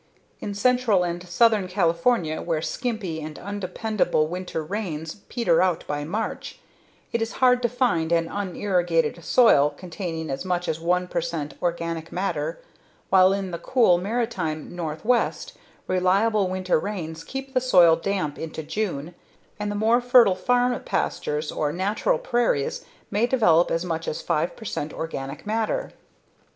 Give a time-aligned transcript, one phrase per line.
[0.39, 6.57] In central and southern California where skimpy and undependable winter rains peter out by March,
[7.13, 12.11] it is hard to find an unirrigated soil containing as much as 1 percent organic
[12.11, 12.57] matter
[13.11, 15.53] while in the cool Maritime northwest,
[15.85, 19.13] reliable winter rains keep the soil damp into June
[19.59, 24.55] and the more fertile farm pastures or natural prairies may develop as much as 5
[24.55, 25.91] percent organic matter.